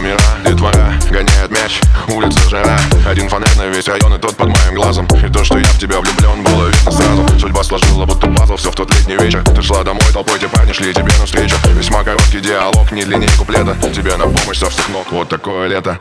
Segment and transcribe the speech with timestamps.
[0.00, 0.94] номера Детвора.
[1.10, 2.78] Гоняет мяч, улица жара.
[3.06, 5.06] Один фонарь на весь район и тот под моим глазом.
[5.06, 7.38] И то, что я в тебя влюблен, было видно сразу.
[7.38, 9.42] Судьба сложила будто пазл, все в тот летний вечер.
[9.44, 11.56] Ты шла домой, толпой те парни шли тебе навстречу.
[11.74, 13.76] Весьма короткий диалог, не длиннее куплета.
[13.94, 15.98] Тебе на помощь со всех ног, вот такое лето.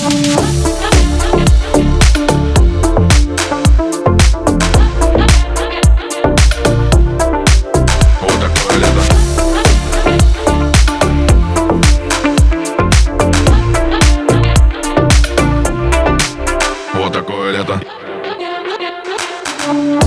[0.00, 0.77] Вот
[17.28, 17.80] такое лето.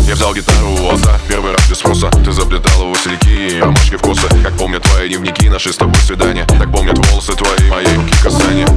[0.07, 2.09] Я взял гитару у отца, первый раз без спроса.
[2.25, 6.45] Ты заплетала васильки и ромашки вкуса Как помнят твои дневники, наши с тобой свидания.
[6.48, 8.68] Так помнят волосы твои, моей руки касания.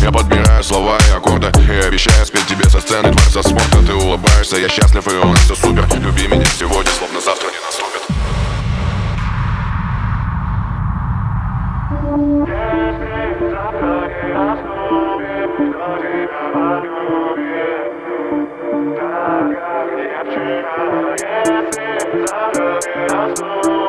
[0.00, 3.10] Я подбираю слова и аккорды И обещаю спеть тебе со сцены.
[3.10, 5.84] Дворца спорта Ты улыбаешься, я счастлив и у нас все супер.
[5.98, 8.02] Люби меня сегодня, словно завтра не наступит.
[12.46, 14.69] Если завтра
[20.80, 21.20] Thank
[23.66, 23.79] you.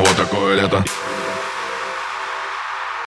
[0.00, 0.82] Вот такое лето.